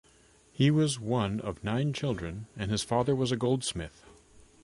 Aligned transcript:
He 0.51 0.71
was 0.71 0.99
one 0.99 1.39
of 1.41 1.63
nine 1.63 1.93
children 1.93 2.47
and 2.57 2.71
his 2.71 2.81
father 2.81 3.15
was 3.15 3.31
a 3.31 3.37
goldsmith. 3.37 4.03